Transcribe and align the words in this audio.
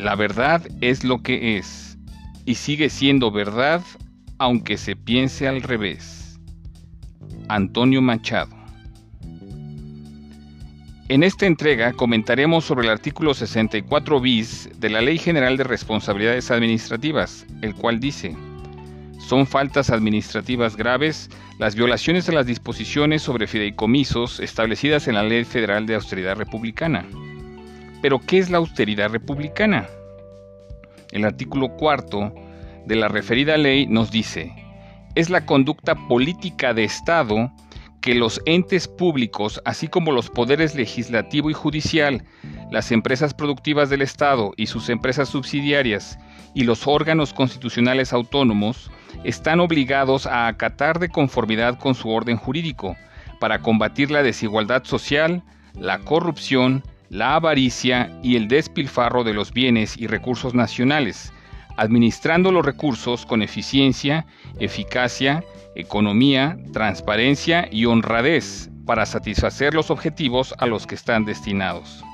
La 0.00 0.14
verdad 0.14 0.66
es 0.80 1.04
lo 1.04 1.22
que 1.22 1.58
es 1.58 1.98
y 2.46 2.54
sigue 2.54 2.88
siendo 2.88 3.30
verdad 3.30 3.82
aunque 4.38 4.78
se 4.78 4.96
piense 4.96 5.46
al 5.46 5.60
revés. 5.60 6.40
Antonio 7.48 8.00
Machado. 8.00 8.56
En 11.10 11.22
esta 11.22 11.44
entrega 11.44 11.92
comentaremos 11.92 12.64
sobre 12.64 12.86
el 12.86 12.92
artículo 12.92 13.34
64 13.34 14.20
bis 14.20 14.70
de 14.78 14.88
la 14.88 15.02
Ley 15.02 15.18
General 15.18 15.58
de 15.58 15.64
Responsabilidades 15.64 16.50
Administrativas, 16.50 17.44
el 17.60 17.74
cual 17.74 18.00
dice, 18.00 18.34
son 19.18 19.46
faltas 19.46 19.90
administrativas 19.90 20.78
graves 20.78 21.28
las 21.58 21.74
violaciones 21.74 22.26
a 22.30 22.32
las 22.32 22.46
disposiciones 22.46 23.20
sobre 23.20 23.46
fideicomisos 23.46 24.40
establecidas 24.40 25.08
en 25.08 25.16
la 25.16 25.24
Ley 25.24 25.44
Federal 25.44 25.84
de 25.84 25.96
Austeridad 25.96 26.36
Republicana. 26.36 27.04
Pero, 28.02 28.18
¿qué 28.18 28.38
es 28.38 28.50
la 28.50 28.58
austeridad 28.58 29.10
republicana? 29.10 29.88
El 31.12 31.24
artículo 31.24 31.76
cuarto 31.76 32.32
de 32.86 32.96
la 32.96 33.08
referida 33.08 33.56
ley 33.56 33.86
nos 33.86 34.10
dice, 34.10 34.52
es 35.14 35.28
la 35.28 35.44
conducta 35.44 35.94
política 36.08 36.72
de 36.72 36.84
Estado 36.84 37.52
que 38.00 38.14
los 38.14 38.40
entes 38.46 38.88
públicos, 38.88 39.60
así 39.64 39.88
como 39.88 40.12
los 40.12 40.30
poderes 40.30 40.74
legislativo 40.74 41.50
y 41.50 41.52
judicial, 41.52 42.24
las 42.70 42.92
empresas 42.92 43.34
productivas 43.34 43.90
del 43.90 44.02
Estado 44.02 44.52
y 44.56 44.66
sus 44.66 44.88
empresas 44.88 45.28
subsidiarias 45.28 46.18
y 46.54 46.64
los 46.64 46.86
órganos 46.86 47.34
constitucionales 47.34 48.12
autónomos, 48.12 48.90
están 49.24 49.60
obligados 49.60 50.26
a 50.26 50.46
acatar 50.46 50.98
de 50.98 51.10
conformidad 51.10 51.78
con 51.78 51.94
su 51.94 52.08
orden 52.08 52.36
jurídico 52.36 52.96
para 53.38 53.60
combatir 53.60 54.10
la 54.10 54.22
desigualdad 54.22 54.84
social, 54.84 55.42
la 55.74 55.98
corrupción, 55.98 56.82
la 57.10 57.34
avaricia 57.34 58.08
y 58.22 58.36
el 58.36 58.46
despilfarro 58.46 59.24
de 59.24 59.34
los 59.34 59.52
bienes 59.52 59.98
y 59.98 60.06
recursos 60.06 60.54
nacionales, 60.54 61.32
administrando 61.76 62.52
los 62.52 62.64
recursos 62.64 63.26
con 63.26 63.42
eficiencia, 63.42 64.26
eficacia, 64.60 65.44
economía, 65.74 66.56
transparencia 66.72 67.68
y 67.70 67.84
honradez 67.84 68.70
para 68.86 69.06
satisfacer 69.06 69.74
los 69.74 69.90
objetivos 69.90 70.54
a 70.58 70.66
los 70.66 70.86
que 70.86 70.94
están 70.94 71.24
destinados. 71.24 72.04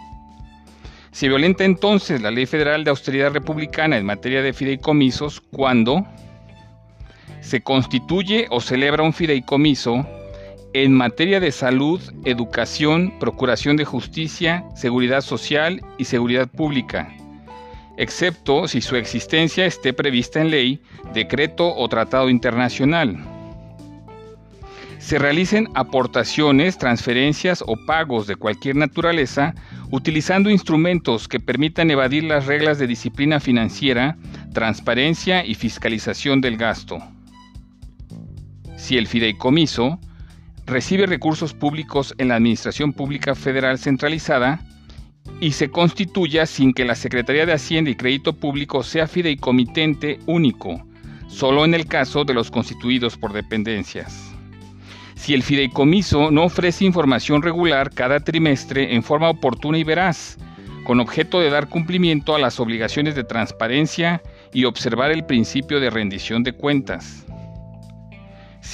Se 1.12 1.28
violenta 1.28 1.64
entonces 1.64 2.22
la 2.22 2.30
Ley 2.30 2.46
Federal 2.46 2.82
de 2.82 2.90
Austeridad 2.90 3.32
Republicana 3.32 3.98
en 3.98 4.06
materia 4.06 4.42
de 4.42 4.52
fideicomisos 4.52 5.40
cuando 5.40 6.06
se 7.40 7.62
constituye 7.62 8.46
o 8.50 8.60
celebra 8.60 9.02
un 9.02 9.12
fideicomiso 9.12 10.06
en 10.84 10.92
materia 10.92 11.40
de 11.40 11.52
salud, 11.52 12.02
educación, 12.26 13.14
procuración 13.18 13.78
de 13.78 13.86
justicia, 13.86 14.62
seguridad 14.74 15.22
social 15.22 15.80
y 15.96 16.04
seguridad 16.04 16.48
pública, 16.48 17.16
excepto 17.96 18.68
si 18.68 18.82
su 18.82 18.96
existencia 18.96 19.64
esté 19.64 19.94
prevista 19.94 20.38
en 20.38 20.50
ley, 20.50 20.82
decreto 21.14 21.74
o 21.74 21.88
tratado 21.88 22.28
internacional. 22.28 23.16
Se 24.98 25.18
realicen 25.18 25.70
aportaciones, 25.72 26.76
transferencias 26.76 27.64
o 27.66 27.76
pagos 27.86 28.26
de 28.26 28.36
cualquier 28.36 28.76
naturaleza 28.76 29.54
utilizando 29.90 30.50
instrumentos 30.50 31.26
que 31.26 31.40
permitan 31.40 31.90
evadir 31.90 32.24
las 32.24 32.44
reglas 32.44 32.78
de 32.78 32.86
disciplina 32.86 33.40
financiera, 33.40 34.18
transparencia 34.52 35.42
y 35.42 35.54
fiscalización 35.54 36.42
del 36.42 36.58
gasto. 36.58 36.98
Si 38.76 38.98
el 38.98 39.06
fideicomiso 39.06 39.98
recibe 40.66 41.06
recursos 41.06 41.54
públicos 41.54 42.14
en 42.18 42.28
la 42.28 42.36
Administración 42.36 42.92
Pública 42.92 43.34
Federal 43.34 43.78
Centralizada 43.78 44.60
y 45.40 45.52
se 45.52 45.70
constituya 45.70 46.44
sin 46.46 46.72
que 46.72 46.84
la 46.84 46.94
Secretaría 46.94 47.46
de 47.46 47.52
Hacienda 47.52 47.90
y 47.90 47.94
Crédito 47.94 48.32
Público 48.32 48.82
sea 48.82 49.06
fideicomitente 49.06 50.18
único, 50.26 50.84
solo 51.28 51.64
en 51.64 51.74
el 51.74 51.86
caso 51.86 52.24
de 52.24 52.34
los 52.34 52.50
constituidos 52.50 53.16
por 53.16 53.32
dependencias. 53.32 54.32
Si 55.14 55.34
el 55.34 55.42
fideicomiso 55.42 56.30
no 56.30 56.44
ofrece 56.44 56.84
información 56.84 57.42
regular 57.42 57.90
cada 57.90 58.20
trimestre 58.20 58.94
en 58.94 59.02
forma 59.02 59.30
oportuna 59.30 59.78
y 59.78 59.84
veraz, 59.84 60.36
con 60.84 61.00
objeto 61.00 61.40
de 61.40 61.50
dar 61.50 61.68
cumplimiento 61.68 62.34
a 62.34 62.38
las 62.38 62.60
obligaciones 62.60 63.14
de 63.14 63.24
transparencia 63.24 64.22
y 64.52 64.64
observar 64.64 65.10
el 65.10 65.24
principio 65.24 65.80
de 65.80 65.90
rendición 65.90 66.44
de 66.44 66.52
cuentas 66.52 67.25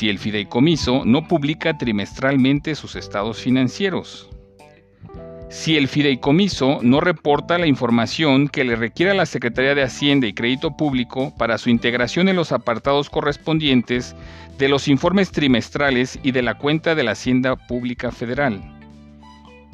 si 0.03 0.09
el 0.09 0.19
fideicomiso 0.19 1.05
no 1.05 1.29
publica 1.29 1.79
trimestralmente 1.79 2.75
sus 2.75 2.97
estados 2.97 3.39
financieros. 3.39 4.29
Si 5.49 5.77
el 5.77 5.87
fideicomiso 5.87 6.81
no 6.83 6.99
reporta 6.99 7.57
la 7.57 7.69
información 7.69 8.49
que 8.49 8.65
le 8.65 8.75
requiere 8.75 9.13
a 9.13 9.15
la 9.15 9.27
Secretaría 9.27 9.77
de 9.77 9.85
Hacienda 9.85 10.27
y 10.27 10.33
Crédito 10.33 10.77
Público 10.77 11.33
para 11.39 11.57
su 11.57 11.71
integración 11.71 12.29
en 12.29 12.35
los 12.35 12.51
apartados 12.51 13.11
correspondientes 13.11 14.17
de 14.59 14.69
los 14.69 14.89
informes 14.89 15.31
trimestrales 15.31 16.19
y 16.25 16.33
de 16.33 16.43
la 16.43 16.55
cuenta 16.59 16.97
de 16.97 17.05
la 17.05 17.13
Hacienda 17.13 17.55
Pública 17.55 18.11
Federal. 18.11 18.61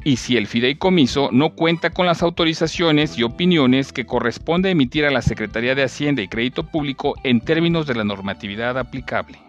Y 0.03 0.17
si 0.17 0.37
el 0.37 0.45
fideicomiso 0.45 1.29
no 1.31 1.55
cuenta 1.55 1.89
con 1.89 2.05
las 2.05 2.21
autorizaciones 2.21 3.17
y 3.17 3.23
opiniones 3.23 3.91
que 3.91 4.05
corresponde 4.05 4.69
emitir 4.69 5.05
a 5.05 5.11
la 5.11 5.23
Secretaría 5.23 5.73
de 5.73 5.81
Hacienda 5.81 6.21
y 6.21 6.27
Crédito 6.27 6.67
Público 6.67 7.15
en 7.23 7.41
términos 7.41 7.87
de 7.87 7.95
la 7.95 8.03
normatividad 8.03 8.77
aplicable. 8.77 9.39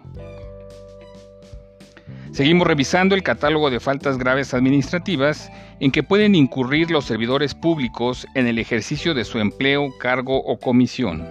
Seguimos 2.31 2.65
revisando 2.65 3.13
el 3.13 3.23
catálogo 3.23 3.69
de 3.69 3.81
faltas 3.81 4.17
graves 4.17 4.53
administrativas 4.53 5.51
en 5.81 5.91
que 5.91 6.01
pueden 6.01 6.33
incurrir 6.33 6.89
los 6.89 7.05
servidores 7.05 7.53
públicos 7.53 8.25
en 8.35 8.47
el 8.47 8.57
ejercicio 8.57 9.13
de 9.13 9.25
su 9.25 9.39
empleo, 9.39 9.89
cargo 9.99 10.37
o 10.37 10.57
comisión. 10.57 11.27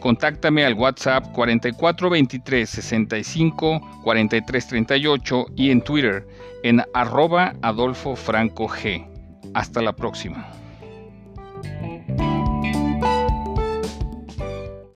Contáctame 0.00 0.66
al 0.66 0.74
WhatsApp 0.74 1.32
4423 1.32 2.68
65 2.68 4.00
43 4.02 4.66
38 4.66 5.46
y 5.56 5.70
en 5.70 5.80
Twitter 5.80 6.26
en 6.62 6.82
arroba 6.92 7.54
Adolfo 7.62 8.14
Franco 8.14 8.68
G. 8.68 9.06
Hasta 9.54 9.80
la 9.80 9.94
próxima. 9.94 10.46